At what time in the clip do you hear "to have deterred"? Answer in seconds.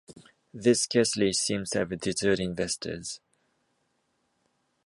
1.69-2.39